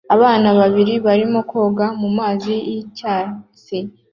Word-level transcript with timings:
Abana 0.15 0.49
babiri 0.59 0.93
barimo 1.05 1.39
koga 1.49 1.85
mumazi 2.01 2.55
yicyatsi 2.69 3.77